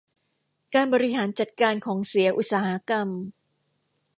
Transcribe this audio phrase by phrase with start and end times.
[0.73, 3.07] การบริหารจัดการของเสียอุตสาหกรรม